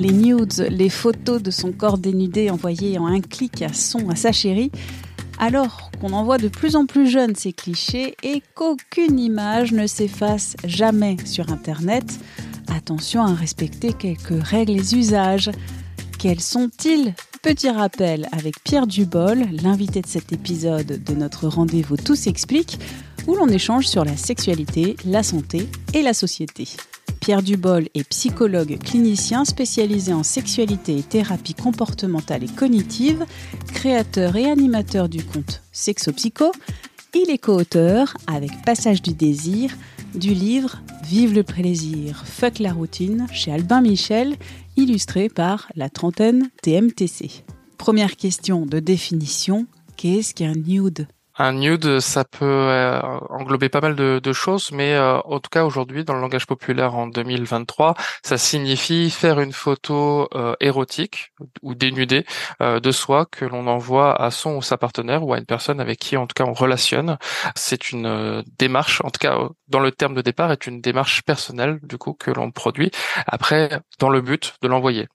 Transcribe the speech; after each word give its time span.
Les 0.00 0.12
nudes, 0.12 0.66
les 0.70 0.88
photos 0.88 1.42
de 1.42 1.50
son 1.50 1.72
corps 1.72 1.98
dénudé 1.98 2.48
envoyées 2.48 2.98
en 2.98 3.04
un 3.04 3.20
clic 3.20 3.60
à 3.60 3.74
son 3.74 4.08
à 4.08 4.16
sa 4.16 4.32
chérie, 4.32 4.70
alors 5.38 5.90
qu'on 6.00 6.14
en 6.14 6.24
voit 6.24 6.38
de 6.38 6.48
plus 6.48 6.74
en 6.74 6.86
plus 6.86 7.06
jeunes 7.06 7.36
ces 7.36 7.52
clichés 7.52 8.16
et 8.22 8.42
qu'aucune 8.54 9.20
image 9.20 9.72
ne 9.72 9.86
s'efface 9.86 10.56
jamais 10.64 11.18
sur 11.26 11.52
Internet, 11.52 12.18
attention 12.74 13.20
à 13.20 13.34
respecter 13.34 13.92
quelques 13.92 14.42
règles 14.42 14.72
et 14.80 14.94
usages. 14.94 15.50
Quels 16.18 16.40
sont-ils? 16.40 17.14
Petit 17.42 17.68
rappel 17.68 18.26
avec 18.32 18.64
Pierre 18.64 18.86
Dubol, 18.86 19.44
l'invité 19.62 20.00
de 20.00 20.06
cet 20.06 20.32
épisode 20.32 21.04
de 21.04 21.14
notre 21.14 21.46
rendez-vous 21.46 21.98
Tout 21.98 22.16
s'explique, 22.16 22.78
où 23.26 23.34
l'on 23.34 23.48
échange 23.48 23.86
sur 23.86 24.06
la 24.06 24.16
sexualité, 24.16 24.96
la 25.04 25.22
santé 25.22 25.68
et 25.92 26.00
la 26.00 26.14
société. 26.14 26.68
Pierre 27.30 27.42
Dubol 27.44 27.88
est 27.94 28.02
psychologue 28.08 28.76
clinicien 28.82 29.44
spécialisé 29.44 30.12
en 30.12 30.24
sexualité 30.24 30.98
et 30.98 31.02
thérapie 31.04 31.54
comportementale 31.54 32.42
et 32.42 32.48
cognitive, 32.48 33.24
créateur 33.72 34.34
et 34.34 34.50
animateur 34.50 35.08
du 35.08 35.22
compte 35.22 35.62
Sexopsycho. 35.70 36.50
Il 37.14 37.30
est 37.30 37.38
co-auteur, 37.38 38.16
avec 38.26 38.50
Passage 38.66 39.00
du 39.00 39.14
désir, 39.14 39.76
du 40.16 40.34
livre 40.34 40.82
Vive 41.04 41.32
le 41.32 41.44
plaisir, 41.44 42.24
fuck 42.26 42.58
la 42.58 42.72
routine 42.72 43.28
chez 43.32 43.52
Albin 43.52 43.80
Michel, 43.80 44.34
illustré 44.76 45.28
par 45.28 45.68
la 45.76 45.88
trentaine 45.88 46.50
TMTC. 46.62 47.44
Première 47.78 48.16
question 48.16 48.66
de 48.66 48.80
définition, 48.80 49.68
qu'est-ce 49.96 50.34
qu'un 50.34 50.54
nude? 50.54 51.06
Un 51.40 51.52
nude, 51.54 52.00
ça 52.00 52.24
peut 52.24 52.44
euh, 52.44 53.00
englober 53.30 53.70
pas 53.70 53.80
mal 53.80 53.94
de, 53.94 54.32
choses, 54.32 54.72
mais 54.72 54.94
euh, 54.94 55.18
en 55.20 55.40
tout 55.40 55.48
cas 55.50 55.64
aujourd'hui, 55.64 56.04
dans 56.04 56.12
le 56.14 56.20
langage 56.20 56.46
populaire 56.46 56.94
en 56.94 57.06
2023, 57.06 57.94
ça 58.22 58.36
signifie 58.36 59.10
faire 59.10 59.40
une 59.40 59.54
photo 59.54 60.28
euh, 60.34 60.54
érotique 60.60 61.32
ou 61.62 61.74
dénudée 61.74 62.26
de 62.60 62.90
soi 62.92 63.26
que 63.26 63.46
l'on 63.46 63.66
envoie 63.66 64.20
à 64.20 64.30
son 64.30 64.56
ou 64.56 64.62
sa 64.62 64.76
partenaire 64.76 65.24
ou 65.24 65.32
à 65.32 65.38
une 65.38 65.46
personne 65.46 65.80
avec 65.80 65.98
qui 65.98 66.16
en 66.16 66.26
tout 66.26 66.34
cas 66.34 66.44
on 66.44 66.52
relationne. 66.52 67.16
C'est 67.54 67.90
une 67.90 68.44
démarche, 68.58 69.00
en 69.02 69.10
tout 69.10 69.18
cas 69.18 69.38
dans 69.68 69.80
le 69.80 69.92
terme 69.92 70.14
de 70.14 70.22
départ, 70.22 70.52
est 70.52 70.66
une 70.66 70.80
démarche 70.80 71.22
personnelle 71.22 71.80
du 71.82 71.96
coup 71.96 72.12
que 72.12 72.30
l'on 72.30 72.50
produit 72.50 72.90
après 73.26 73.80
dans 73.98 74.10
le 74.10 74.20
but 74.20 74.54
de 74.62 74.68
l'envoyer. 74.68 75.08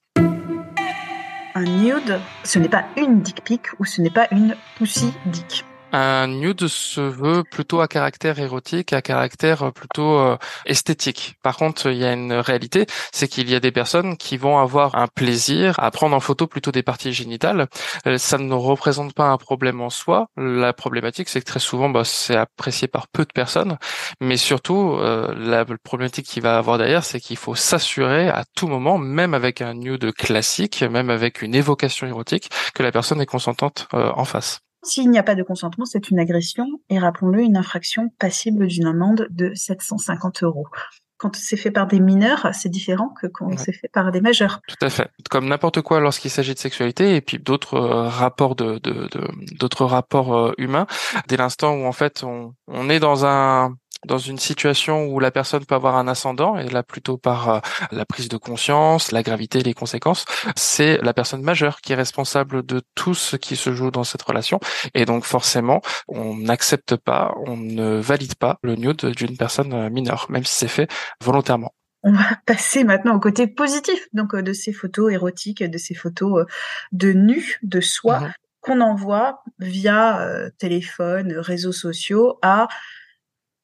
Un 1.53 1.63
nude, 1.63 2.19
ce 2.43 2.59
n'est 2.59 2.69
pas 2.69 2.85
une 2.97 3.21
dick 3.21 3.43
pic 3.43 3.61
ou 3.79 3.85
ce 3.85 4.01
n'est 4.01 4.09
pas 4.09 4.27
une 4.31 4.55
pussy 4.77 5.13
dick. 5.27 5.65
Un 5.97 6.27
nude 6.27 6.67
se 6.67 6.99
veut 6.99 7.45
plutôt 7.49 7.79
à 7.79 7.87
caractère 7.87 8.37
érotique, 8.39 8.91
à 8.91 9.01
caractère 9.01 9.71
plutôt 9.71 10.19
euh, 10.19 10.37
esthétique. 10.65 11.35
Par 11.41 11.55
contre, 11.55 11.89
il 11.89 11.99
y 11.99 12.03
a 12.03 12.11
une 12.11 12.33
réalité, 12.33 12.85
c'est 13.13 13.29
qu'il 13.29 13.49
y 13.49 13.55
a 13.55 13.61
des 13.61 13.71
personnes 13.71 14.17
qui 14.17 14.35
vont 14.35 14.57
avoir 14.57 14.95
un 14.95 15.07
plaisir 15.07 15.79
à 15.79 15.91
prendre 15.91 16.13
en 16.13 16.19
photo 16.19 16.47
plutôt 16.47 16.73
des 16.73 16.83
parties 16.83 17.13
génitales. 17.13 17.69
Euh, 18.07 18.17
ça 18.17 18.37
ne 18.37 18.53
représente 18.53 19.13
pas 19.13 19.27
un 19.29 19.37
problème 19.37 19.79
en 19.79 19.89
soi. 19.89 20.27
La 20.35 20.73
problématique, 20.73 21.29
c'est 21.29 21.39
que 21.39 21.45
très 21.45 21.61
souvent, 21.61 21.89
bah, 21.89 22.03
c'est 22.03 22.35
apprécié 22.35 22.89
par 22.89 23.07
peu 23.07 23.23
de 23.23 23.31
personnes. 23.31 23.77
Mais 24.19 24.35
surtout, 24.35 24.97
euh, 24.99 25.33
la 25.37 25.63
problématique 25.81 26.25
qu'il 26.25 26.43
va 26.43 26.57
avoir 26.57 26.77
derrière, 26.77 27.05
c'est 27.05 27.21
qu'il 27.21 27.37
faut 27.37 27.55
s'assurer 27.55 28.27
à 28.27 28.43
tout 28.53 28.67
moment, 28.67 28.97
même 28.97 29.33
avec 29.33 29.61
un 29.61 29.73
nude 29.73 30.11
classique, 30.11 30.81
même 30.81 31.09
avec 31.09 31.41
une 31.41 31.55
évocation 31.55 32.05
érotique, 32.05 32.49
que 32.73 32.83
la 32.83 32.91
personne 32.91 33.21
est 33.21 33.25
consentante 33.25 33.87
en 33.93 34.25
face. 34.25 34.64
S'il 34.85 35.09
n'y 35.09 35.17
a 35.17 35.23
pas 35.23 35.35
de 35.35 35.43
consentement, 35.43 35.85
c'est 35.85 36.09
une 36.09 36.19
agression 36.19 36.67
et 36.89 36.99
rappelons-le, 36.99 37.41
une 37.41 37.57
infraction 37.57 38.09
passible 38.19 38.67
d'une 38.67 38.85
amende 38.85 39.27
de 39.31 39.51
750 39.55 40.43
euros. 40.43 40.67
Quand 41.17 41.35
c'est 41.35 41.57
fait 41.57 41.71
par 41.71 41.87
des 41.87 42.01
mineurs, 42.01 42.49
c'est 42.53 42.69
différent 42.69 43.09
que 43.21 43.27
quand 43.27 43.57
c'est 43.57 43.71
fait 43.71 43.87
par 43.87 44.11
des 44.11 44.19
majeurs. 44.19 44.59
Tout 44.67 44.85
à 44.85 44.89
fait. 44.89 45.09
Comme 45.31 45.47
n'importe 45.47 45.81
quoi 45.81 46.01
lorsqu'il 46.01 46.29
s'agit 46.29 46.53
de 46.53 46.59
sexualité 46.59 47.15
et 47.15 47.21
puis 47.21 47.39
d'autres 47.39 47.75
euh, 47.75 48.09
rapports 48.09 48.55
de 48.55 48.79
d'autres 49.57 49.85
rapports 49.85 50.35
euh, 50.35 50.51
humains. 50.57 50.87
Dès 51.27 51.37
l'instant 51.37 51.73
où 51.73 51.85
en 51.85 51.93
fait 51.93 52.23
on, 52.23 52.53
on 52.67 52.89
est 52.89 52.99
dans 52.99 53.25
un 53.25 53.75
dans 54.05 54.17
une 54.17 54.37
situation 54.37 55.05
où 55.07 55.19
la 55.19 55.31
personne 55.31 55.65
peut 55.65 55.75
avoir 55.75 55.95
un 55.97 56.07
ascendant, 56.07 56.57
et 56.57 56.69
là 56.69 56.83
plutôt 56.83 57.17
par 57.17 57.49
euh, 57.49 57.59
la 57.91 58.05
prise 58.05 58.29
de 58.29 58.37
conscience, 58.37 59.11
la 59.11 59.23
gravité, 59.23 59.61
les 59.61 59.73
conséquences, 59.73 60.25
c'est 60.55 60.97
la 61.01 61.13
personne 61.13 61.41
majeure 61.41 61.81
qui 61.81 61.93
est 61.93 61.95
responsable 61.95 62.65
de 62.65 62.81
tout 62.95 63.13
ce 63.13 63.35
qui 63.35 63.55
se 63.55 63.73
joue 63.73 63.91
dans 63.91 64.03
cette 64.03 64.21
relation. 64.21 64.59
Et 64.93 65.05
donc 65.05 65.25
forcément, 65.25 65.81
on 66.07 66.35
n'accepte 66.35 66.95
pas, 66.95 67.33
on 67.45 67.57
ne 67.57 67.97
valide 67.97 68.35
pas 68.35 68.59
le 68.61 68.75
nude 68.75 69.05
d'une 69.05 69.37
personne 69.37 69.89
mineure, 69.89 70.27
même 70.29 70.45
si 70.45 70.55
c'est 70.55 70.67
fait 70.67 70.89
volontairement. 71.21 71.73
On 72.03 72.13
va 72.13 72.39
passer 72.45 72.83
maintenant 72.83 73.15
au 73.15 73.19
côté 73.19 73.47
positif 73.47 74.07
donc 74.13 74.35
euh, 74.35 74.43
de 74.43 74.53
ces 74.53 74.71
photos 74.71 75.11
érotiques, 75.11 75.63
de 75.63 75.77
ces 75.77 75.95
photos 75.95 76.41
euh, 76.41 76.45
de 76.91 77.13
nu, 77.13 77.57
de 77.63 77.81
soi, 77.81 78.19
mhm. 78.19 78.33
qu'on 78.61 78.81
envoie 78.81 79.43
via 79.59 80.27
téléphone, 80.57 81.33
réseaux 81.37 81.71
sociaux 81.71 82.39
à 82.41 82.67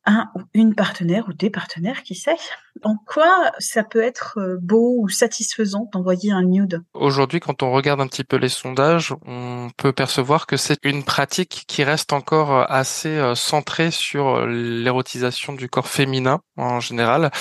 un 0.05 0.29
ou 0.35 0.41
une 0.53 0.75
partenaire 0.75 1.25
ou 1.27 1.33
des 1.33 1.49
partenaires, 1.49 2.03
qui 2.03 2.15
sait. 2.15 2.37
En 2.83 2.95
quoi 2.95 3.51
ça 3.59 3.83
peut 3.83 4.01
être 4.01 4.39
euh, 4.39 4.57
beau 4.59 4.95
ou 4.99 5.09
satisfaisant 5.09 5.89
d'envoyer 5.93 6.31
un 6.31 6.43
nude? 6.43 6.81
Aujourd'hui, 6.93 7.39
quand 7.39 7.63
on 7.63 7.71
regarde 7.71 8.01
un 8.01 8.07
petit 8.07 8.23
peu 8.23 8.37
les 8.37 8.49
sondages, 8.49 9.13
on 9.25 9.69
peut 9.77 9.91
percevoir 9.91 10.47
que 10.47 10.57
c'est 10.57 10.79
une 10.83 11.03
pratique 11.03 11.65
qui 11.67 11.83
reste 11.83 12.13
encore 12.13 12.51
euh, 12.51 12.63
assez 12.69 13.09
euh, 13.09 13.35
centrée 13.35 13.91
sur 13.91 14.47
l'érotisation 14.47 15.53
du 15.53 15.69
corps 15.69 15.87
féminin 15.87 16.39
en 16.57 16.79
général, 16.79 17.31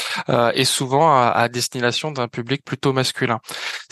et 0.54 0.64
souvent 0.64 1.12
à, 1.12 1.48
destination 1.50 2.10
d'un 2.10 2.26
public 2.26 2.64
plutôt 2.64 2.94
masculin. 2.94 3.40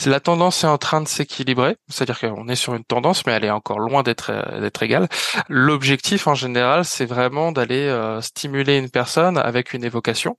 La 0.06 0.20
tendance 0.20 0.64
est 0.64 0.68
en 0.68 0.78
train 0.78 1.02
de 1.02 1.08
s'équilibrer, 1.08 1.76
c'est-à-dire 1.88 2.18
qu'on 2.18 2.48
est 2.48 2.56
sur 2.56 2.74
une 2.74 2.84
tendance, 2.84 3.26
mais 3.26 3.32
elle 3.32 3.44
est 3.44 3.50
encore 3.50 3.78
loin 3.78 4.02
d'être 4.02 4.32
d'être 4.60 4.82
égale. 4.82 5.08
L'objectif 5.50 6.26
en 6.28 6.34
général, 6.34 6.86
c'est 6.86 7.04
vraiment 7.04 7.52
d'aller 7.52 7.92
stimuler 8.22 8.57
une 8.66 8.90
personne 8.90 9.38
avec 9.38 9.72
une 9.72 9.84
évocation. 9.84 10.36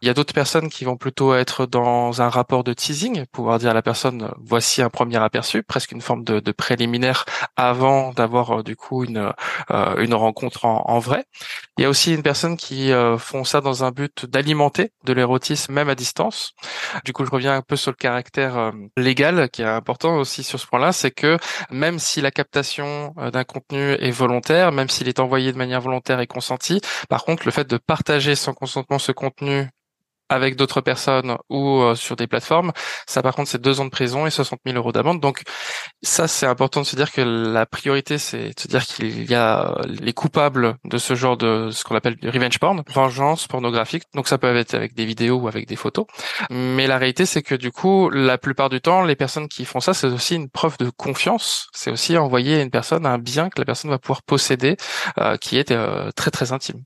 Il 0.00 0.06
y 0.06 0.10
a 0.10 0.14
d'autres 0.14 0.34
personnes 0.34 0.68
qui 0.68 0.84
vont 0.84 0.96
plutôt 0.96 1.34
être 1.34 1.66
dans 1.66 2.22
un 2.22 2.28
rapport 2.28 2.64
de 2.64 2.72
teasing, 2.72 3.24
pouvoir 3.32 3.58
dire 3.58 3.70
à 3.70 3.74
la 3.74 3.82
personne 3.82 4.30
voici 4.38 4.82
un 4.82 4.90
premier 4.90 5.16
aperçu, 5.16 5.62
presque 5.62 5.92
une 5.92 6.00
forme 6.00 6.24
de, 6.24 6.40
de 6.40 6.52
préliminaire 6.52 7.24
avant 7.56 8.12
d'avoir 8.12 8.60
euh, 8.60 8.62
du 8.62 8.76
coup 8.76 9.04
une 9.04 9.32
euh, 9.70 9.96
une 9.96 10.14
rencontre 10.14 10.64
en, 10.64 10.98
vrai. 10.98 11.24
Il 11.78 11.82
y 11.82 11.84
a 11.84 11.88
aussi 11.88 12.14
une 12.14 12.22
personne 12.22 12.56
qui 12.56 12.92
euh, 12.92 13.18
font 13.18 13.44
ça 13.44 13.60
dans 13.60 13.84
un 13.84 13.90
but 13.90 14.26
d'alimenter 14.26 14.92
de 15.04 15.12
l'érotisme 15.12 15.72
même 15.72 15.88
à 15.88 15.94
distance. 15.94 16.52
Du 17.04 17.12
coup, 17.12 17.24
je 17.24 17.30
reviens 17.30 17.56
un 17.56 17.62
peu 17.62 17.76
sur 17.76 17.90
le 17.90 17.96
caractère 17.96 18.72
légal 18.96 19.48
qui 19.50 19.62
est 19.62 19.66
important 19.66 20.16
aussi 20.16 20.42
sur 20.42 20.60
ce 20.60 20.66
point-là, 20.66 20.92
c'est 20.92 21.10
que 21.10 21.38
même 21.70 21.98
si 21.98 22.20
la 22.20 22.30
captation 22.30 23.14
d'un 23.32 23.44
contenu 23.44 23.92
est 23.92 24.10
volontaire, 24.10 24.72
même 24.72 24.88
s'il 24.88 25.08
est 25.08 25.20
envoyé 25.20 25.52
de 25.52 25.58
manière 25.58 25.80
volontaire 25.80 26.20
et 26.20 26.26
consentie, 26.26 26.80
par 27.08 27.24
contre, 27.24 27.42
le 27.46 27.50
fait 27.50 27.61
de 27.64 27.76
partager 27.76 28.34
sans 28.34 28.54
consentement 28.54 28.98
ce 28.98 29.12
contenu 29.12 29.68
avec 30.32 30.56
d'autres 30.56 30.80
personnes 30.80 31.36
ou 31.48 31.80
euh, 31.80 31.94
sur 31.94 32.16
des 32.16 32.26
plateformes, 32.26 32.72
ça 33.06 33.22
par 33.22 33.34
contre 33.34 33.50
c'est 33.50 33.60
deux 33.60 33.80
ans 33.80 33.84
de 33.84 33.90
prison 33.90 34.26
et 34.26 34.30
60 34.30 34.60
000 34.66 34.76
euros 34.76 34.92
d'amende. 34.92 35.20
Donc 35.20 35.42
ça 36.02 36.26
c'est 36.26 36.46
important 36.46 36.80
de 36.80 36.86
se 36.86 36.96
dire 36.96 37.12
que 37.12 37.20
la 37.20 37.66
priorité 37.66 38.18
c'est 38.18 38.48
de 38.48 38.60
se 38.60 38.68
dire 38.68 38.84
qu'il 38.84 39.30
y 39.30 39.34
a 39.34 39.70
euh, 39.70 39.82
les 39.86 40.12
coupables 40.12 40.76
de 40.84 40.98
ce 40.98 41.14
genre 41.14 41.36
de 41.36 41.70
ce 41.70 41.84
qu'on 41.84 41.94
appelle 41.94 42.16
du 42.16 42.28
revenge 42.28 42.58
porn, 42.58 42.82
vengeance 42.88 43.46
pornographique. 43.46 44.04
Donc 44.14 44.28
ça 44.28 44.38
peut 44.38 44.54
être 44.56 44.74
avec 44.74 44.94
des 44.94 45.04
vidéos 45.04 45.36
ou 45.36 45.48
avec 45.48 45.66
des 45.66 45.76
photos. 45.76 46.06
Mais 46.50 46.86
la 46.86 46.98
réalité 46.98 47.26
c'est 47.26 47.42
que 47.42 47.54
du 47.54 47.70
coup 47.70 48.10
la 48.10 48.38
plupart 48.38 48.70
du 48.70 48.80
temps 48.80 49.02
les 49.02 49.16
personnes 49.16 49.48
qui 49.48 49.64
font 49.64 49.80
ça 49.80 49.94
c'est 49.94 50.06
aussi 50.06 50.36
une 50.36 50.48
preuve 50.48 50.78
de 50.78 50.90
confiance. 50.90 51.68
C'est 51.72 51.90
aussi 51.90 52.16
envoyer 52.16 52.56
à 52.56 52.62
une 52.62 52.70
personne 52.70 53.06
un 53.06 53.18
bien 53.18 53.50
que 53.50 53.60
la 53.60 53.64
personne 53.64 53.90
va 53.90 53.98
pouvoir 53.98 54.22
posséder 54.22 54.76
euh, 55.18 55.36
qui 55.36 55.58
est 55.58 55.74
très 56.14 56.30
très 56.30 56.52
intime. 56.52 56.82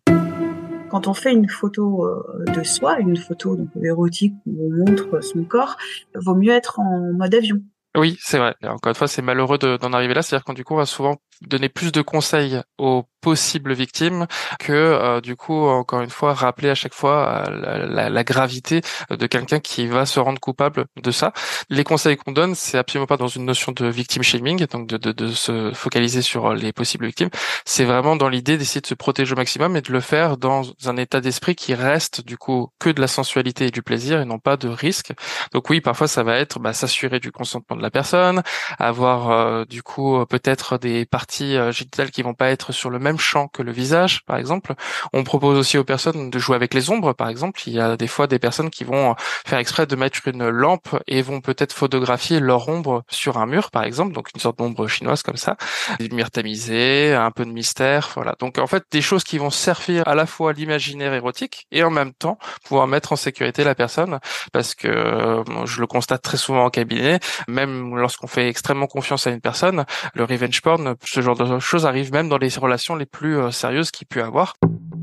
Quand 0.96 1.08
on 1.08 1.12
fait 1.12 1.34
une 1.34 1.50
photo 1.50 2.06
euh, 2.06 2.44
de 2.54 2.62
soi, 2.62 2.98
une 3.00 3.18
photo 3.18 3.58
érotique 3.84 4.32
où 4.46 4.66
on 4.66 4.78
montre 4.78 5.22
son 5.22 5.44
corps, 5.44 5.76
vaut 6.14 6.34
mieux 6.34 6.52
être 6.52 6.80
en 6.80 7.12
mode 7.12 7.34
avion. 7.34 7.60
Oui, 7.96 8.18
c'est 8.20 8.38
vrai. 8.38 8.54
Encore 8.62 8.90
une 8.90 8.94
fois, 8.96 9.08
c'est 9.08 9.22
malheureux 9.22 9.58
d'en 9.58 9.92
arriver 9.92 10.14
là. 10.14 10.22
C'est-à-dire 10.22 10.44
qu'on 10.44 10.52
du 10.52 10.64
coup, 10.64 10.74
on 10.74 10.78
va 10.78 10.86
souvent 10.86 11.16
donner 11.42 11.68
plus 11.68 11.92
de 11.92 12.02
conseils 12.02 12.60
aux 12.78 13.04
possibles 13.20 13.72
victimes 13.72 14.26
que 14.60 15.20
du 15.20 15.34
coup 15.34 15.66
encore 15.66 16.00
une 16.00 16.10
fois 16.10 16.32
rappeler 16.32 16.70
à 16.70 16.76
chaque 16.76 16.94
fois 16.94 17.44
la, 17.50 18.08
la, 18.08 18.24
gravité 18.24 18.82
de 19.10 19.26
quelqu'un 19.26 19.58
qui 19.58 19.88
va 19.88 20.06
se 20.06 20.20
rendre 20.20 20.38
coupable 20.38 20.86
de 21.02 21.10
ça. 21.10 21.32
Les 21.68 21.82
conseils 21.82 22.16
qu'on 22.16 22.30
donne, 22.30 22.54
c'est 22.54 22.78
absolument 22.78 23.06
pas 23.06 23.16
dans 23.16 23.26
une 23.26 23.44
notion 23.44 23.72
de 23.72 23.86
victim 23.86 24.22
shaming, 24.22 24.66
donc 24.66 24.86
de, 24.86 24.96
de, 24.96 25.10
de 25.10 25.28
se 25.32 25.72
focaliser 25.74 26.22
sur 26.22 26.54
les 26.54 26.72
possibles 26.72 27.06
victimes. 27.06 27.30
C'est 27.64 27.84
vraiment 27.84 28.14
dans 28.14 28.28
l'idée 28.28 28.58
d'essayer 28.58 28.80
de 28.80 28.86
se 28.86 28.94
protéger 28.94 29.32
au 29.32 29.36
maximum 29.36 29.76
et 29.76 29.80
de 29.80 29.92
le 29.92 30.00
faire 30.00 30.36
dans 30.36 30.62
un 30.84 30.96
état 30.96 31.20
d'esprit 31.20 31.56
qui 31.56 31.74
reste 31.74 32.24
du 32.24 32.38
coup 32.38 32.68
que 32.78 32.90
de 32.90 33.00
la 33.00 33.08
sensualité 33.08 33.66
et 33.66 33.70
du 33.72 33.82
plaisir 33.82 34.20
et 34.20 34.24
non 34.24 34.38
pas 34.38 34.56
de 34.56 34.68
risque. 34.68 35.12
Donc 35.52 35.68
oui, 35.68 35.80
parfois 35.80 36.06
ça 36.06 36.22
va 36.22 36.36
être 36.36 36.60
bah, 36.60 36.72
s'assurer 36.72 37.18
du 37.18 37.32
consentement 37.32 37.76
de 37.76 37.82
la 37.82 37.85
personne, 37.90 38.42
avoir 38.78 39.30
euh, 39.30 39.64
du 39.64 39.82
coup 39.82 40.24
peut-être 40.26 40.78
des 40.78 41.06
parties 41.06 41.56
euh, 41.56 41.72
génitales 41.72 42.10
qui 42.10 42.22
vont 42.22 42.34
pas 42.34 42.50
être 42.50 42.72
sur 42.72 42.90
le 42.90 42.98
même 42.98 43.18
champ 43.18 43.48
que 43.48 43.62
le 43.62 43.72
visage, 43.72 44.24
par 44.24 44.36
exemple. 44.36 44.74
On 45.12 45.24
propose 45.24 45.58
aussi 45.58 45.78
aux 45.78 45.84
personnes 45.84 46.30
de 46.30 46.38
jouer 46.38 46.56
avec 46.56 46.74
les 46.74 46.90
ombres, 46.90 47.12
par 47.12 47.28
exemple. 47.28 47.60
Il 47.66 47.74
y 47.74 47.80
a 47.80 47.96
des 47.96 48.06
fois 48.06 48.26
des 48.26 48.38
personnes 48.38 48.70
qui 48.70 48.84
vont 48.84 49.14
faire 49.46 49.58
exprès 49.58 49.86
de 49.86 49.96
mettre 49.96 50.26
une 50.26 50.48
lampe 50.48 50.88
et 51.06 51.22
vont 51.22 51.40
peut-être 51.40 51.72
photographier 51.72 52.40
leur 52.40 52.68
ombre 52.68 53.04
sur 53.08 53.38
un 53.38 53.46
mur, 53.46 53.70
par 53.70 53.84
exemple, 53.84 54.12
donc 54.12 54.28
une 54.34 54.40
sorte 54.40 54.58
d'ombre 54.58 54.86
chinoise 54.88 55.22
comme 55.22 55.36
ça, 55.36 55.56
des 55.98 56.08
lumières 56.08 56.30
tamisées, 56.30 57.14
un 57.14 57.30
peu 57.30 57.44
de 57.44 57.50
mystère, 57.50 58.10
voilà. 58.14 58.34
Donc 58.38 58.58
en 58.58 58.66
fait 58.66 58.84
des 58.90 59.02
choses 59.02 59.24
qui 59.24 59.38
vont 59.38 59.50
servir 59.50 60.06
à 60.06 60.14
la 60.14 60.26
fois 60.26 60.52
l'imaginaire 60.52 61.14
érotique 61.14 61.66
et 61.70 61.82
en 61.82 61.90
même 61.90 62.12
temps 62.12 62.38
pouvoir 62.64 62.86
mettre 62.86 63.12
en 63.12 63.16
sécurité 63.16 63.64
la 63.64 63.74
personne, 63.74 64.18
parce 64.52 64.74
que 64.74 64.88
euh, 64.88 65.66
je 65.66 65.80
le 65.80 65.86
constate 65.86 66.22
très 66.22 66.36
souvent 66.36 66.64
en 66.64 66.70
cabinet, 66.70 67.20
même 67.48 67.75
lorsqu'on 67.96 68.26
fait 68.26 68.48
extrêmement 68.48 68.86
confiance 68.86 69.26
à 69.26 69.30
une 69.30 69.40
personne, 69.40 69.84
le 70.14 70.24
revenge 70.24 70.62
porn, 70.62 70.96
ce 71.04 71.20
genre 71.20 71.36
de 71.36 71.58
choses 71.58 71.86
arrive 71.86 72.12
même 72.12 72.28
dans 72.28 72.38
les 72.38 72.48
relations 72.56 72.96
les 72.96 73.06
plus 73.06 73.38
euh, 73.38 73.50
sérieuses 73.50 73.90
qu'il 73.90 74.06
peut 74.06 74.22
avoir. 74.22 74.54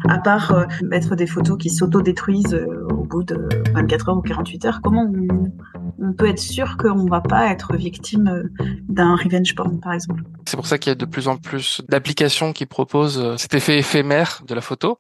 À 0.08 0.20
part 0.20 0.52
euh, 0.52 0.66
mettre 0.84 1.16
des 1.16 1.28
photos 1.28 1.58
qui 1.58 1.70
s'auto-détruisent 1.70 2.58
au 3.04 3.04
bout 3.04 3.24
de 3.24 3.50
24 3.74 4.10
heures 4.10 4.18
ou 4.18 4.22
48 4.22 4.66
heures, 4.66 4.80
comment 4.82 5.06
on, 6.00 6.14
peut 6.14 6.28
être 6.28 6.40
sûr 6.40 6.78
qu'on 6.78 7.06
va 7.06 7.22
pas 7.22 7.52
être 7.52 7.76
victime 7.76 8.28
euh, 8.28 8.66
d'un 8.88 9.16
revenge 9.16 9.56
porn, 9.56 9.80
par 9.80 9.94
exemple? 9.94 10.24
C'est 10.46 10.58
pour 10.58 10.68
ça 10.68 10.78
qu'il 10.78 10.92
y 10.92 10.92
a 10.92 10.96
de 10.96 11.06
plus 11.06 11.28
en 11.28 11.38
plus 11.38 11.82
d'applications 11.90 12.54
qui 12.54 12.66
proposent 12.66 13.20
euh, 13.20 13.38
cet 13.38 13.54
effet 13.54 13.78
éphémère 13.78 14.42
de 14.48 14.54
la 14.54 14.62
photo. 14.62 15.00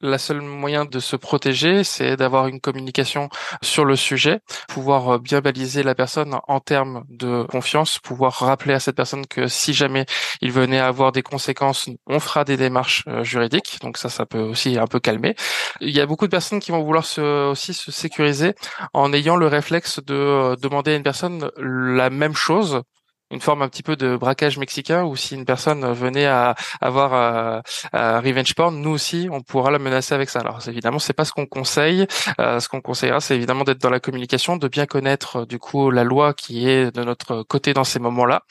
La 0.00 0.18
seule 0.18 0.40
moyen 0.40 0.84
de 0.84 0.98
se 1.00 1.16
protéger, 1.16 1.84
c'est 1.84 2.16
d'avoir 2.16 2.46
une 2.46 2.60
communication 2.60 3.28
sur 3.62 3.84
le 3.84 3.96
sujet, 3.96 4.40
pouvoir 4.68 5.08
euh, 5.14 5.18
bien 5.18 5.40
baliser 5.40 5.82
la 5.82 5.94
personne 5.94 6.36
en 6.46 6.60
termes 6.60 7.04
de 7.08 7.44
confiance, 7.44 7.98
pouvoir 7.98 8.34
rappeler 8.34 8.74
à 8.74 8.80
cette 8.80 8.96
personne 8.96 9.26
que 9.26 9.48
si 9.48 9.72
jamais 9.72 10.06
il 10.40 10.52
venait 10.52 10.78
à 10.78 10.86
avoir 10.86 11.12
des 11.12 11.22
conséquences, 11.22 11.88
on 12.06 12.20
fera 12.20 12.44
des 12.44 12.56
démarches 12.56 13.04
juridiques. 13.22 13.78
Donc 13.82 13.96
ça, 13.96 14.08
ça 14.08 14.26
peut 14.26 14.41
aussi 14.42 14.78
un 14.78 14.86
peu 14.86 15.00
calmer. 15.00 15.34
Il 15.80 15.90
y 15.90 16.00
a 16.00 16.06
beaucoup 16.06 16.26
de 16.26 16.30
personnes 16.30 16.60
qui 16.60 16.70
vont 16.70 16.82
vouloir 16.82 17.04
se, 17.04 17.50
aussi 17.50 17.74
se 17.74 17.90
sécuriser 17.90 18.54
en 18.94 19.12
ayant 19.12 19.36
le 19.36 19.46
réflexe 19.46 20.00
de 20.04 20.14
euh, 20.14 20.56
demander 20.56 20.92
à 20.92 20.96
une 20.96 21.02
personne 21.02 21.50
la 21.58 22.10
même 22.10 22.34
chose 22.34 22.82
une 23.32 23.40
forme 23.40 23.62
un 23.62 23.68
petit 23.68 23.82
peu 23.82 23.96
de 23.96 24.16
braquage 24.16 24.58
mexicain 24.58 25.04
où 25.04 25.16
si 25.16 25.34
une 25.34 25.46
personne 25.46 25.90
venait 25.92 26.26
à 26.26 26.54
avoir 26.80 27.14
euh, 27.94 28.20
revenge 28.20 28.54
porn, 28.54 28.76
nous 28.76 28.90
aussi 28.90 29.28
on 29.32 29.40
pourra 29.40 29.70
la 29.70 29.78
menacer 29.78 30.14
avec 30.14 30.28
ça. 30.28 30.40
Alors 30.40 30.60
évidemment 30.68 30.98
c'est 30.98 31.14
pas 31.14 31.24
ce 31.24 31.32
qu'on 31.32 31.46
conseille. 31.46 32.06
Euh, 32.38 32.60
ce 32.60 32.68
qu'on 32.68 32.82
conseillera 32.82 33.20
c'est 33.20 33.34
évidemment 33.34 33.64
d'être 33.64 33.80
dans 33.80 33.90
la 33.90 34.00
communication, 34.00 34.56
de 34.58 34.68
bien 34.68 34.86
connaître 34.86 35.46
du 35.46 35.58
coup 35.58 35.90
la 35.90 36.04
loi 36.04 36.34
qui 36.34 36.68
est 36.68 36.94
de 36.94 37.02
notre 37.02 37.42
côté 37.42 37.72
dans 37.72 37.84
ces 37.84 37.98
moments-là, 38.00 38.42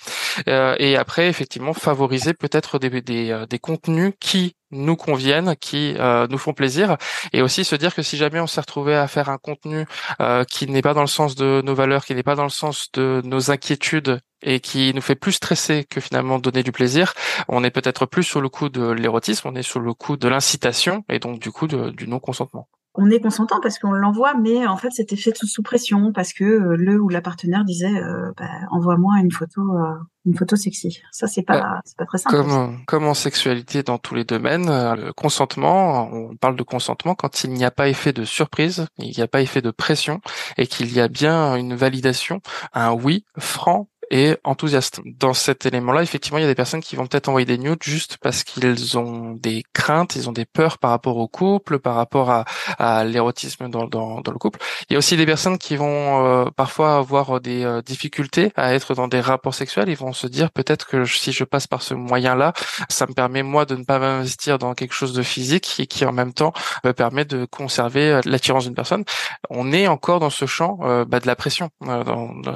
et 0.48 0.98
après 0.98 1.28
effectivement 1.28 1.74
favoriser 1.74 2.34
peut-être 2.34 2.80
des, 2.80 3.02
des, 3.02 3.46
des 3.48 3.60
contenus 3.60 4.14
qui 4.20 4.56
nous 4.72 4.96
conviennent, 4.96 5.56
qui 5.56 5.96
euh, 6.00 6.28
nous 6.28 6.38
font 6.38 6.54
plaisir, 6.54 6.98
et 7.34 7.42
aussi 7.42 7.64
se 7.64 7.76
dire 7.76 7.96
que 7.96 8.02
si 8.02 8.18
jamais 8.18 8.40
on 8.40 8.48
s'est 8.48 8.62
retrouvé 8.62 8.96
à 8.96 9.08
faire 9.08 9.30
un 9.30 9.38
contenu 9.38 9.86
euh, 10.20 10.44
qui 10.44 10.68
n'est 10.68 10.82
pas 10.82 10.94
dans 10.94 11.02
le 11.02 11.08
sens 11.08 11.36
de 11.36 11.62
nos 11.64 11.76
valeurs, 11.76 12.06
qui 12.06 12.16
n'est 12.16 12.24
pas 12.24 12.36
dans 12.36 12.44
le 12.44 12.50
sens 12.50 12.92
de 12.94 13.22
nos 13.26 13.52
inquiétudes 13.52 14.20
et 14.44 14.60
qui 14.60 14.94
nous 14.94 15.02
fait 15.02 15.16
plus 15.16 15.34
stresser 15.34 15.86
que 15.86 16.02
finalement 16.02 16.40
donner 16.40 16.64
du 16.64 16.72
plaisir, 16.72 17.14
on 17.48 17.64
est 17.64 17.72
peut-être 17.72 18.06
plus 18.06 18.24
sur 18.24 18.42
le 18.42 18.50
coup 18.50 18.70
de 18.70 18.90
l'érotisme, 18.90 19.48
on 19.48 19.56
est 19.56 19.64
sur 19.64 19.80
le 19.80 19.94
coup 19.94 20.18
de 20.18 20.28
l'incitation 20.28 21.04
et 21.10 21.20
donc 21.20 21.40
du 21.40 21.52
coup 21.52 21.68
du 21.68 22.08
non-consentement 22.08 22.68
on 22.94 23.10
est 23.10 23.22
consentant 23.22 23.60
parce 23.62 23.80
qu'on 23.80 23.92
l'envoie, 23.92 24.34
mais 24.36 24.68
en 24.68 24.76
fait 24.76 24.90
c'était 24.92 25.16
fait 25.16 25.36
sous 25.36 25.64
pression 25.64 26.12
parce 26.12 26.34
que 26.34 26.44
euh, 26.44 26.76
le 26.76 27.00
ou 27.00 27.08
la 27.08 27.22
partenaire 27.22 27.64
disait 27.64 27.94
euh, 27.94 28.32
bah, 28.38 28.50
envoie-moi 28.70 29.20
une 29.20 29.32
photo, 29.32 29.62
euh, 29.62 29.94
une 30.26 30.36
photo 30.36 30.58
sexy. 30.58 31.02
Ça 31.12 31.28
c'est 31.28 31.44
pas, 31.44 31.62
bah, 31.62 31.82
c'est 31.86 31.98
pas 31.98 32.06
très 32.06 32.18
simple. 32.18 32.36
Comme, 32.36 32.78
comme 32.86 33.06
en 33.06 33.14
sexualité 33.14 33.82
dans 33.84 33.98
tous 33.98 34.16
les 34.16 34.26
domaines, 34.26 34.68
le 34.68 35.14
consentement, 35.14 36.10
on 36.12 36.36
parle 36.36 36.58
de 36.58 36.64
consentement 36.64 37.16
quand 37.16 37.44
il 37.46 37.54
n'y 37.54 37.64
a 37.64 37.72
pas 37.72 37.88
effet 37.88 38.12
de 38.12 38.26
surprise, 38.26 38.88
il 38.98 39.16
n'y 39.16 39.22
a 39.24 39.28
pas 39.28 39.42
effet 39.42 39.62
de 39.62 39.72
pression 39.72 40.20
et 40.58 40.68
qu'il 40.68 40.94
y 40.94 41.00
a 41.00 41.08
bien 41.08 41.56
une 41.56 41.76
validation, 41.76 42.42
un 42.74 42.92
oui 42.92 43.26
franc 43.38 43.88
et 44.12 44.38
enthousiaste. 44.44 45.00
Dans 45.06 45.34
cet 45.34 45.66
élément-là, 45.66 46.04
effectivement, 46.04 46.38
il 46.38 46.42
y 46.42 46.46
a 46.46 46.50
des 46.50 46.56
personnes 46.56 46.82
qui 46.82 46.98
vont 46.98 47.08
peut-être 47.08 47.30
envoyer 47.30 47.46
des 47.46 47.58
nudes 47.58 47.82
juste 47.82 48.18
parce 48.22 48.44
qu'ils 48.44 48.98
ont 48.98 49.32
des 49.32 49.64
craintes, 49.74 50.18
ils 50.18 50.30
ont 50.30 50.34
des 50.34 50.46
peurs 50.46 50.78
par 50.78 50.92
rapport 50.92 51.16
au 51.16 51.30
couple, 51.30 51.80
par 51.80 51.96
rapport 51.96 52.30
à, 52.30 52.44
à 52.78 53.06
l'érotisme 53.06 53.70
dans, 53.70 53.88
dans, 53.88 54.20
dans, 54.20 54.32
le 54.32 54.38
couple. 54.38 54.60
Il 54.90 54.94
y 54.94 54.96
a 54.98 55.00
aussi 55.00 55.16
des 55.16 55.26
personnes 55.26 55.58
qui 55.58 55.78
vont 55.78 56.26
euh, 56.26 56.46
parfois 56.56 56.98
avoir 56.98 57.40
des 57.40 57.64
euh, 57.64 57.82
difficultés 57.82 58.52
à 58.58 58.74
être 58.76 58.94
dans 58.96 59.08
des 59.08 59.22
rapports 59.22 59.54
sexuels. 59.54 59.88
Ils 59.88 59.96
vont 59.96 60.12
se 60.12 60.28
dire 60.28 60.52
peut-être 60.52 60.86
que 60.88 61.06
si 61.06 61.32
je 61.32 61.46
passe 61.46 61.68
par 61.68 61.82
ce 61.82 61.94
moyen-là, 61.94 62.52
ça 62.90 63.08
me 63.08 63.14
permet 63.14 63.44
moi 63.44 63.66
de 63.66 63.78
ne 63.78 63.86
pas 63.86 63.98
m'investir 63.98 64.60
dans 64.60 64.74
quelque 64.74 64.94
chose 64.94 65.14
de 65.14 65.24
physique 65.24 65.80
et 65.80 65.88
qui 65.88 66.04
en 66.04 66.12
même 66.12 66.34
temps 66.34 66.52
me 66.84 66.92
permet 66.92 67.24
de 67.24 67.46
conserver 67.46 68.12
euh, 68.12 68.22
l'attirance 68.26 68.66
d'une 68.66 68.76
personne. 68.76 69.06
On 69.50 69.72
est 69.72 69.88
encore 69.88 70.20
dans 70.20 70.30
ce 70.30 70.46
champ 70.46 70.80
bah, 71.08 71.20
de 71.20 71.28
la 71.28 71.36
pression. 71.36 71.70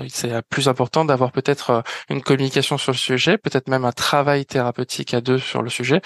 c'est 0.09 0.41
plus 0.49 0.67
important 0.67 1.05
d'avoir 1.05 1.31
peut-être 1.31 1.44
peut-être 1.45 1.69
euh, 1.69 1.81
une 2.09 2.21
communication 2.21 2.77
sur 2.77 2.91
le 2.91 2.97
sujet, 2.97 3.37
peut-être 3.37 3.69
même 3.69 3.85
un 3.85 3.91
travail 3.91 4.45
thérapeutique 4.45 5.13
à 5.13 5.21
deux 5.21 5.37
sur 5.37 5.61
le 5.61 5.69
sujet. 5.69 6.01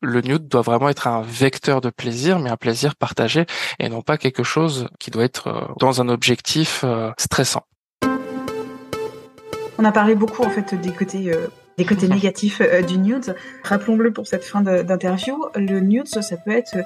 Le 0.00 0.20
nude 0.20 0.48
doit 0.48 0.62
vraiment 0.62 0.88
être 0.88 1.06
un 1.06 1.22
vecteur 1.22 1.80
de 1.80 1.90
plaisir, 1.90 2.38
mais 2.38 2.50
un 2.50 2.56
plaisir 2.56 2.94
partagé 2.94 3.46
et 3.78 3.88
non 3.88 4.02
pas 4.02 4.18
quelque 4.18 4.42
chose 4.42 4.88
qui 4.98 5.10
doit 5.10 5.24
être 5.24 5.48
euh, 5.48 5.60
dans 5.78 6.00
un 6.00 6.08
objectif 6.08 6.82
euh, 6.84 7.10
stressant. 7.18 7.64
On 9.78 9.84
a 9.84 9.92
parlé 9.92 10.14
beaucoup 10.14 10.44
en 10.44 10.50
fait 10.50 10.74
des 10.74 10.92
côtés 10.92 11.32
des 11.78 11.84
côtés 11.84 12.08
négatifs 12.08 12.60
euh, 12.60 12.82
du 12.82 12.98
nude. 12.98 13.34
Rappelons-le 13.62 14.12
pour 14.12 14.26
cette 14.26 14.44
fin 14.44 14.62
d'interview, 14.62 15.46
le 15.56 15.80
nude, 15.80 16.08
ça 16.08 16.36
peut 16.36 16.50
être 16.50 16.76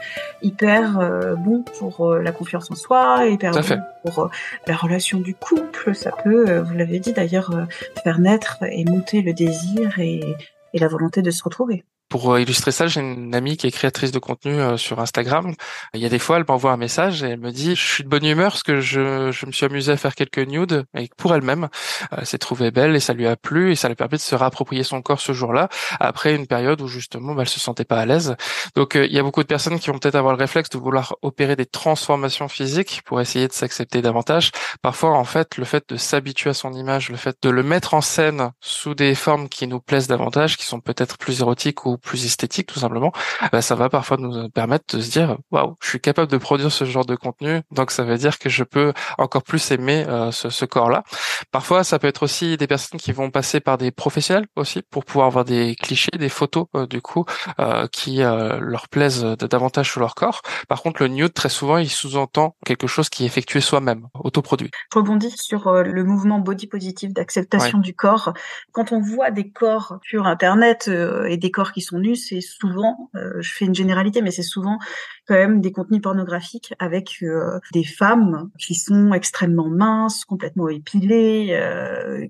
hyper 0.42 0.98
euh, 0.98 1.34
bon 1.34 1.62
pour 1.62 2.06
euh, 2.06 2.22
la 2.22 2.32
confiance 2.32 2.70
en 2.70 2.74
soi, 2.74 3.26
hyper 3.26 3.52
bon 3.52 3.82
pour 4.04 4.30
la 4.66 4.76
relation 4.76 5.20
du 5.20 5.34
couple. 5.34 5.94
Ça 5.94 6.12
peut, 6.12 6.58
vous 6.60 6.74
l'avez 6.74 7.00
dit 7.00 7.12
d'ailleurs, 7.12 7.66
faire 8.02 8.18
naître 8.18 8.58
et 8.62 8.84
monter 8.84 9.22
le 9.22 9.32
désir 9.32 9.98
et 9.98 10.36
la 10.74 10.88
volonté 10.88 11.22
de 11.22 11.30
se 11.30 11.42
retrouver. 11.42 11.84
Pour 12.16 12.32
euh, 12.32 12.40
illustrer 12.40 12.72
ça, 12.72 12.86
j'ai 12.86 13.02
une 13.02 13.34
amie 13.34 13.58
qui 13.58 13.66
est 13.66 13.70
créatrice 13.70 14.10
de 14.10 14.18
contenu 14.18 14.54
euh, 14.54 14.78
sur 14.78 15.00
Instagram. 15.00 15.54
Il 15.92 16.00
y 16.00 16.06
a 16.06 16.08
des 16.08 16.18
fois, 16.18 16.38
elle 16.38 16.46
m'envoie 16.48 16.72
un 16.72 16.78
message 16.78 17.22
et 17.22 17.28
elle 17.28 17.40
me 17.40 17.50
dit, 17.50 17.76
je 17.76 17.86
suis 17.86 18.04
de 18.04 18.08
bonne 18.08 18.24
humeur 18.24 18.52
parce 18.52 18.62
que 18.62 18.80
je, 18.80 19.30
je 19.30 19.44
me 19.44 19.52
suis 19.52 19.66
amusé 19.66 19.92
à 19.92 19.98
faire 19.98 20.14
quelques 20.14 20.38
nudes 20.38 20.86
et 20.96 21.10
pour 21.18 21.34
elle-même, 21.34 21.68
elle 22.16 22.24
s'est 22.24 22.38
trouvée 22.38 22.70
belle 22.70 22.96
et 22.96 23.00
ça 23.00 23.12
lui 23.12 23.26
a 23.26 23.36
plu 23.36 23.70
et 23.70 23.74
ça 23.74 23.88
lui 23.88 23.96
permet 23.96 24.16
de 24.16 24.22
se 24.22 24.34
réapproprier 24.34 24.82
son 24.82 25.02
corps 25.02 25.20
ce 25.20 25.34
jour-là 25.34 25.68
après 26.00 26.34
une 26.34 26.46
période 26.46 26.80
où 26.80 26.88
justement, 26.88 27.34
bah, 27.34 27.42
elle 27.42 27.50
se 27.50 27.60
sentait 27.60 27.84
pas 27.84 27.98
à 27.98 28.06
l'aise. 28.06 28.34
Donc, 28.76 28.96
euh, 28.96 29.04
il 29.04 29.12
y 29.12 29.18
a 29.18 29.22
beaucoup 29.22 29.42
de 29.42 29.48
personnes 29.48 29.78
qui 29.78 29.90
vont 29.90 29.98
peut-être 29.98 30.14
avoir 30.14 30.34
le 30.34 30.40
réflexe 30.40 30.70
de 30.70 30.78
vouloir 30.78 31.16
opérer 31.20 31.54
des 31.54 31.66
transformations 31.66 32.48
physiques 32.48 33.02
pour 33.04 33.20
essayer 33.20 33.46
de 33.46 33.52
s'accepter 33.52 34.00
davantage. 34.00 34.52
Parfois, 34.80 35.10
en 35.10 35.24
fait, 35.24 35.58
le 35.58 35.66
fait 35.66 35.84
de 35.90 35.98
s'habituer 35.98 36.48
à 36.48 36.54
son 36.54 36.72
image, 36.72 37.10
le 37.10 37.18
fait 37.18 37.36
de 37.42 37.50
le 37.50 37.62
mettre 37.62 37.92
en 37.92 38.00
scène 38.00 38.52
sous 38.62 38.94
des 38.94 39.14
formes 39.14 39.50
qui 39.50 39.66
nous 39.66 39.80
plaisent 39.80 40.08
davantage, 40.08 40.56
qui 40.56 40.64
sont 40.64 40.80
peut-être 40.80 41.18
plus 41.18 41.42
érotiques 41.42 41.84
ou 41.84 41.98
plus 42.06 42.24
esthétique 42.24 42.68
tout 42.68 42.78
simplement, 42.78 43.12
bah, 43.52 43.60
ça 43.60 43.74
va 43.74 43.90
parfois 43.90 44.16
nous 44.16 44.48
permettre 44.50 44.96
de 44.96 45.02
se 45.02 45.10
dire 45.10 45.36
waouh, 45.50 45.74
je 45.82 45.88
suis 45.88 46.00
capable 46.00 46.30
de 46.30 46.38
produire 46.38 46.72
ce 46.72 46.84
genre 46.84 47.04
de 47.04 47.16
contenu, 47.16 47.60
donc 47.70 47.90
ça 47.90 48.04
veut 48.04 48.16
dire 48.16 48.38
que 48.38 48.48
je 48.48 48.64
peux 48.64 48.92
encore 49.18 49.42
plus 49.42 49.70
aimer 49.72 50.04
euh, 50.08 50.30
ce, 50.30 50.48
ce 50.48 50.64
corps-là. 50.64 51.02
Parfois, 51.50 51.84
ça 51.84 51.98
peut 51.98 52.06
être 52.06 52.22
aussi 52.22 52.56
des 52.56 52.66
personnes 52.66 53.00
qui 53.00 53.12
vont 53.12 53.30
passer 53.30 53.60
par 53.60 53.76
des 53.76 53.90
professionnels 53.90 54.46
aussi 54.56 54.82
pour 54.90 55.04
pouvoir 55.04 55.26
avoir 55.26 55.44
des 55.44 55.74
clichés, 55.74 56.16
des 56.16 56.28
photos 56.28 56.66
euh, 56.74 56.86
du 56.86 57.00
coup 57.00 57.24
euh, 57.58 57.86
qui 57.88 58.18
leur 58.18 58.88
plaisent 58.88 59.24
davantage 59.24 59.90
sur 59.90 60.00
leur 60.00 60.14
corps. 60.14 60.42
Par 60.68 60.82
contre, 60.82 61.02
le 61.02 61.08
nude 61.08 61.32
très 61.32 61.48
souvent, 61.48 61.78
il 61.78 61.90
sous-entend 61.90 62.54
quelque 62.64 62.86
chose 62.86 63.08
qui 63.08 63.24
est 63.24 63.26
effectué 63.26 63.60
soi-même, 63.60 64.06
autoproduit. 64.14 64.70
Je 64.92 64.98
rebondis 64.98 65.34
sur 65.36 65.72
le 65.72 66.04
mouvement 66.04 66.38
body 66.38 66.66
positive 66.66 67.12
d'acceptation 67.12 67.78
du 67.78 67.94
corps. 67.94 68.32
Quand 68.72 68.92
on 68.92 69.00
voit 69.00 69.30
des 69.30 69.50
corps 69.50 69.98
sur 70.02 70.26
internet 70.26 70.88
et 71.28 71.36
des 71.36 71.50
corps 71.50 71.72
qui 71.72 71.80
sont 71.86 71.98
nus, 71.98 72.16
c'est 72.16 72.40
souvent, 72.40 73.10
je 73.14 73.52
fais 73.52 73.64
une 73.64 73.74
généralité, 73.74 74.22
mais 74.22 74.30
c'est 74.30 74.42
souvent 74.42 74.78
quand 75.26 75.34
même 75.34 75.60
des 75.60 75.72
contenus 75.72 76.02
pornographiques 76.02 76.74
avec 76.78 77.24
des 77.72 77.84
femmes 77.84 78.50
qui 78.58 78.74
sont 78.74 79.12
extrêmement 79.12 79.68
minces, 79.68 80.24
complètement 80.24 80.68
épilées, 80.68 81.58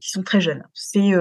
qui 0.01 0.11
sont 0.11 0.23
très 0.23 0.41
jeunes. 0.41 0.63
C'est 0.75 1.13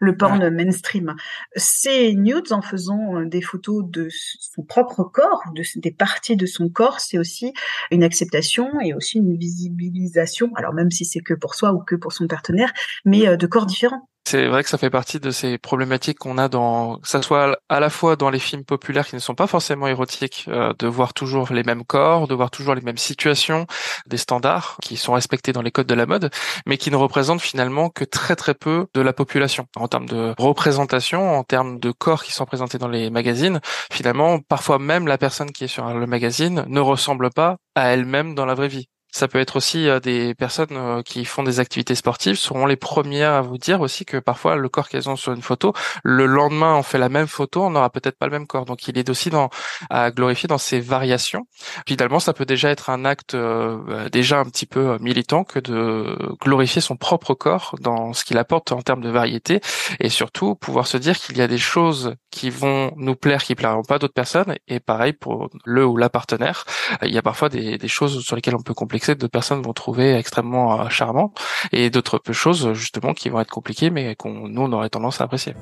le 0.00 0.16
porn 0.16 0.50
mainstream. 0.50 1.14
Ces 1.56 2.14
nudes, 2.14 2.52
en 2.52 2.62
faisant 2.62 3.22
des 3.24 3.42
photos 3.42 3.84
de 3.86 4.08
son 4.10 4.62
propre 4.62 5.04
corps, 5.04 5.42
de, 5.54 5.62
des 5.76 5.92
parties 5.92 6.36
de 6.36 6.46
son 6.46 6.68
corps, 6.68 7.00
c'est 7.00 7.18
aussi 7.18 7.52
une 7.90 8.04
acceptation 8.04 8.80
et 8.80 8.94
aussi 8.94 9.18
une 9.18 9.36
visibilisation. 9.36 10.50
Alors 10.56 10.74
même 10.74 10.90
si 10.90 11.04
c'est 11.04 11.20
que 11.20 11.34
pour 11.34 11.54
soi 11.54 11.72
ou 11.72 11.80
que 11.80 11.96
pour 11.96 12.12
son 12.12 12.26
partenaire, 12.26 12.72
mais 13.04 13.36
de 13.36 13.46
corps 13.46 13.66
différents. 13.66 14.08
C'est 14.28 14.48
vrai 14.48 14.64
que 14.64 14.68
ça 14.68 14.76
fait 14.76 14.90
partie 14.90 15.20
de 15.20 15.30
ces 15.30 15.56
problématiques 15.56 16.18
qu'on 16.18 16.36
a 16.36 16.48
dans, 16.48 16.98
que 16.98 17.06
ça 17.06 17.22
soit 17.22 17.60
à 17.68 17.78
la 17.78 17.90
fois 17.90 18.16
dans 18.16 18.28
les 18.28 18.40
films 18.40 18.64
populaires 18.64 19.06
qui 19.06 19.14
ne 19.14 19.20
sont 19.20 19.36
pas 19.36 19.46
forcément 19.46 19.86
érotiques, 19.86 20.46
euh, 20.48 20.72
de 20.80 20.88
voir 20.88 21.14
toujours 21.14 21.52
les 21.52 21.62
mêmes 21.62 21.84
corps, 21.84 22.26
de 22.26 22.34
voir 22.34 22.50
toujours 22.50 22.74
les 22.74 22.80
mêmes 22.80 22.96
situations, 22.96 23.68
des 24.08 24.16
standards 24.16 24.78
qui 24.82 24.96
sont 24.96 25.12
respectés 25.12 25.52
dans 25.52 25.62
les 25.62 25.70
codes 25.70 25.86
de 25.86 25.94
la 25.94 26.06
mode, 26.06 26.30
mais 26.66 26.76
qui 26.76 26.90
ne 26.90 26.96
représentent 26.96 27.40
finalement 27.40 27.88
que 27.88 28.02
très 28.02 28.34
très 28.34 28.54
peu 28.54 28.88
de 28.94 29.00
la 29.00 29.12
population 29.12 29.68
en 29.76 29.86
termes 29.86 30.06
de 30.06 30.34
représentation, 30.38 31.38
en 31.38 31.44
termes 31.44 31.78
de 31.78 31.92
corps 31.92 32.24
qui 32.24 32.32
sont 32.32 32.46
présentés 32.46 32.78
dans 32.78 32.88
les 32.88 33.10
magazines. 33.10 33.60
Finalement, 33.92 34.40
parfois 34.40 34.80
même 34.80 35.06
la 35.06 35.18
personne 35.18 35.52
qui 35.52 35.64
est 35.64 35.68
sur 35.68 35.88
le 35.94 36.06
magazine 36.08 36.64
ne 36.66 36.80
ressemble 36.80 37.30
pas 37.30 37.58
à 37.76 37.90
elle-même 37.92 38.34
dans 38.34 38.44
la 38.44 38.54
vraie 38.54 38.66
vie. 38.66 38.88
Ça 39.16 39.28
peut 39.28 39.38
être 39.38 39.56
aussi 39.56 39.88
euh, 39.88 39.98
des 39.98 40.34
personnes 40.34 40.76
euh, 40.76 41.00
qui 41.00 41.24
font 41.24 41.42
des 41.42 41.58
activités 41.58 41.94
sportives 41.94 42.34
seront 42.34 42.66
les 42.66 42.76
premières 42.76 43.32
à 43.32 43.40
vous 43.40 43.56
dire 43.56 43.80
aussi 43.80 44.04
que 44.04 44.18
parfois 44.18 44.56
le 44.56 44.68
corps 44.68 44.90
qu'elles 44.90 45.08
ont 45.08 45.16
sur 45.16 45.32
une 45.32 45.40
photo, 45.40 45.72
le 46.04 46.26
lendemain 46.26 46.74
on 46.76 46.82
fait 46.82 46.98
la 46.98 47.08
même 47.08 47.26
photo, 47.26 47.64
on 47.64 47.70
n'aura 47.70 47.88
peut-être 47.88 48.18
pas 48.18 48.26
le 48.26 48.32
même 48.32 48.46
corps. 48.46 48.66
Donc 48.66 48.88
il 48.88 48.98
est 48.98 49.08
aussi 49.08 49.30
dans 49.30 49.48
à 49.88 50.10
glorifier 50.10 50.48
dans 50.48 50.58
ces 50.58 50.80
variations. 50.80 51.46
Finalement, 51.88 52.20
ça 52.20 52.34
peut 52.34 52.44
déjà 52.44 52.68
être 52.68 52.90
un 52.90 53.06
acte 53.06 53.32
euh, 53.32 53.78
bah, 53.86 54.10
déjà 54.10 54.38
un 54.38 54.44
petit 54.44 54.66
peu 54.66 54.98
militant 55.00 55.44
que 55.44 55.60
de 55.60 56.14
glorifier 56.42 56.82
son 56.82 56.96
propre 56.96 57.32
corps 57.32 57.74
dans 57.80 58.12
ce 58.12 58.22
qu'il 58.22 58.36
apporte 58.36 58.70
en 58.70 58.82
termes 58.82 59.00
de 59.00 59.08
variété 59.08 59.62
et 59.98 60.10
surtout 60.10 60.56
pouvoir 60.56 60.86
se 60.86 60.98
dire 60.98 61.18
qu'il 61.18 61.38
y 61.38 61.40
a 61.40 61.48
des 61.48 61.56
choses 61.56 62.16
qui 62.30 62.50
vont 62.50 62.92
nous 62.96 63.16
plaire 63.16 63.42
qui 63.42 63.54
plairont 63.54 63.82
pas 63.82 63.98
d'autres 63.98 64.12
personnes 64.12 64.56
et 64.68 64.78
pareil 64.78 65.14
pour 65.14 65.48
le 65.64 65.86
ou 65.86 65.96
la 65.96 66.10
partenaire. 66.10 66.66
Il 67.00 67.14
y 67.14 67.16
a 67.16 67.22
parfois 67.22 67.48
des, 67.48 67.78
des 67.78 67.88
choses 67.88 68.22
sur 68.22 68.36
lesquelles 68.36 68.56
on 68.56 68.62
peut 68.62 68.74
complexer 68.74 69.05
que 69.14 69.20
d'autres 69.20 69.32
personnes 69.32 69.62
vont 69.62 69.72
trouver 69.72 70.14
extrêmement 70.14 70.80
euh, 70.80 70.88
charmant 70.88 71.32
et 71.72 71.90
d'autres 71.90 72.20
choses 72.32 72.72
justement 72.72 73.14
qui 73.14 73.28
vont 73.28 73.40
être 73.40 73.50
compliquées 73.50 73.90
mais 73.90 74.14
qu'on 74.16 74.48
nous 74.48 74.62
on 74.62 74.72
aurait 74.72 74.90
tendance 74.90 75.20
à 75.20 75.24
apprécier. 75.24 75.54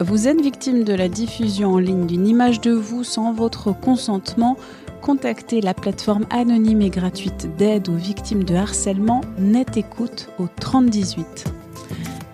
Vous 0.00 0.28
êtes 0.28 0.40
victime 0.40 0.84
de 0.84 0.94
la 0.94 1.08
diffusion 1.08 1.74
en 1.74 1.78
ligne 1.78 2.06
d'une 2.06 2.26
image 2.26 2.60
de 2.60 2.72
vous 2.72 3.04
sans 3.04 3.32
votre 3.32 3.72
consentement 3.72 4.56
contactez 5.00 5.60
la 5.60 5.74
plateforme 5.74 6.26
anonyme 6.30 6.82
et 6.82 6.90
gratuite 6.90 7.56
d'aide 7.56 7.88
aux 7.88 7.96
victimes 7.96 8.44
de 8.44 8.54
harcèlement 8.54 9.22
Net 9.38 9.76
Écoute 9.76 10.28
au 10.38 10.46
3018. 10.46 11.52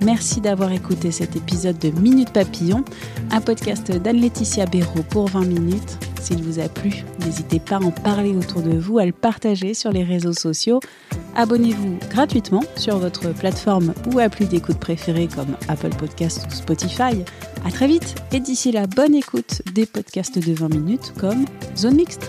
Merci 0.02 0.40
d'avoir 0.40 0.72
écouté 0.72 1.10
cet 1.10 1.36
épisode 1.36 1.78
de 1.78 1.88
Minute 1.88 2.32
Papillon, 2.32 2.84
un 3.30 3.40
podcast 3.40 3.90
d'Anne-Laetitia 3.90 4.66
Béraud 4.66 5.04
pour 5.08 5.28
20 5.28 5.46
minutes. 5.46 5.98
S'il 6.26 6.42
vous 6.42 6.58
a 6.58 6.68
plu, 6.68 7.04
n'hésitez 7.24 7.60
pas 7.60 7.76
à 7.76 7.78
en 7.78 7.92
parler 7.92 8.34
autour 8.34 8.60
de 8.60 8.76
vous, 8.76 8.98
à 8.98 9.06
le 9.06 9.12
partager 9.12 9.74
sur 9.74 9.92
les 9.92 10.02
réseaux 10.02 10.32
sociaux. 10.32 10.80
Abonnez-vous 11.36 12.00
gratuitement 12.10 12.64
sur 12.74 12.98
votre 12.98 13.32
plateforme 13.32 13.94
ou 14.12 14.18
appli 14.18 14.46
d'écoute 14.46 14.80
préférée 14.80 15.28
comme 15.32 15.56
Apple 15.68 15.94
Podcast 15.96 16.44
ou 16.48 16.52
Spotify. 16.52 17.22
À 17.64 17.70
très 17.70 17.86
vite 17.86 18.16
et 18.32 18.40
d'ici 18.40 18.72
là, 18.72 18.88
bonne 18.88 19.14
écoute 19.14 19.62
des 19.72 19.86
podcasts 19.86 20.44
de 20.44 20.52
20 20.52 20.74
minutes 20.74 21.12
comme 21.16 21.44
Zone 21.76 21.94
Mixte. 21.94 22.28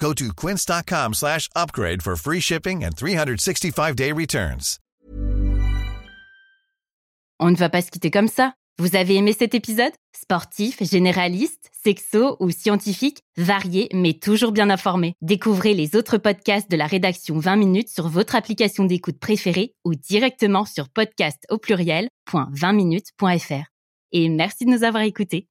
Go 0.00 0.14
to 0.14 0.32
quince.com 0.32 1.14
slash 1.14 1.48
upgrade 1.56 2.02
for 2.02 2.16
free 2.16 2.40
shipping 2.40 2.84
and 2.84 2.96
365-day 2.96 4.12
returns. 4.12 4.78
On 7.40 7.50
ne 7.50 7.56
va 7.56 7.68
pas 7.68 7.82
se 7.82 7.90
quitter 7.90 8.10
comme 8.10 8.28
ça. 8.28 8.54
Vous 8.78 8.94
avez 8.94 9.16
aimé 9.16 9.32
cet 9.32 9.54
épisode? 9.54 9.92
Sportif, 10.12 10.84
généraliste, 10.84 11.68
sexo 11.84 12.36
ou 12.38 12.50
scientifique, 12.50 13.22
varié 13.36 13.88
mais 13.92 14.14
toujours 14.14 14.52
bien 14.52 14.70
informé. 14.70 15.14
Découvrez 15.20 15.74
les 15.74 15.96
autres 15.96 16.18
podcasts 16.18 16.70
de 16.70 16.76
la 16.76 16.86
rédaction 16.86 17.36
20 17.38 17.56
minutes 17.56 17.88
sur 17.88 18.08
votre 18.08 18.36
application 18.36 18.84
d'écoute 18.84 19.18
préférée 19.18 19.74
ou 19.84 19.96
directement 19.96 20.64
sur 20.64 20.88
podcast 20.88 21.44
au 21.50 21.58
pluriel.20minutes.fr. 21.58 23.64
Et 24.12 24.28
merci 24.28 24.64
de 24.64 24.70
nous 24.70 24.84
avoir 24.84 25.02
écoutés. 25.02 25.48